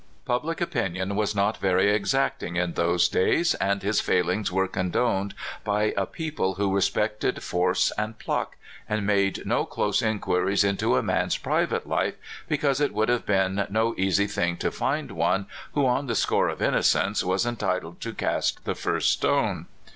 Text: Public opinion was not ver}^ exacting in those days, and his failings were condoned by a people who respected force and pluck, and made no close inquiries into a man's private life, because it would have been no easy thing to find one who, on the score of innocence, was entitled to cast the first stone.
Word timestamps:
Public 0.25 0.59
opinion 0.61 1.15
was 1.15 1.35
not 1.35 1.61
ver}^ 1.61 1.79
exacting 1.93 2.55
in 2.55 2.73
those 2.73 3.07
days, 3.07 3.53
and 3.61 3.83
his 3.83 4.01
failings 4.01 4.51
were 4.51 4.67
condoned 4.67 5.35
by 5.63 5.93
a 5.95 6.07
people 6.07 6.55
who 6.55 6.73
respected 6.73 7.43
force 7.43 7.91
and 7.99 8.17
pluck, 8.17 8.55
and 8.89 9.05
made 9.05 9.45
no 9.45 9.63
close 9.63 10.01
inquiries 10.01 10.63
into 10.63 10.95
a 10.95 11.03
man's 11.03 11.37
private 11.37 11.85
life, 11.87 12.15
because 12.49 12.81
it 12.81 12.95
would 12.95 13.09
have 13.09 13.27
been 13.27 13.67
no 13.69 13.93
easy 13.95 14.25
thing 14.25 14.57
to 14.57 14.71
find 14.71 15.11
one 15.11 15.45
who, 15.73 15.85
on 15.85 16.07
the 16.07 16.15
score 16.15 16.49
of 16.49 16.63
innocence, 16.63 17.23
was 17.23 17.45
entitled 17.45 18.01
to 18.01 18.11
cast 18.11 18.65
the 18.65 18.73
first 18.73 19.11
stone. 19.11 19.67